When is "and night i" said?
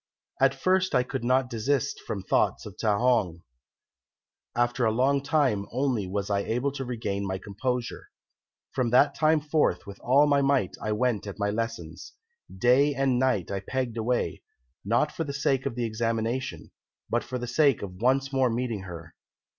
12.95-13.59